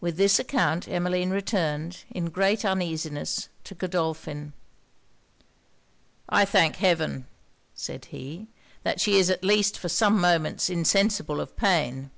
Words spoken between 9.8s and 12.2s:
some moments insensible of pain!